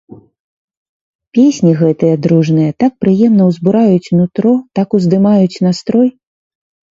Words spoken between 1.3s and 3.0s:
Песні гэтыя дружныя так